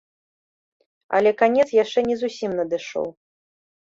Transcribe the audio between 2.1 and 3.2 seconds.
зусім надышоў.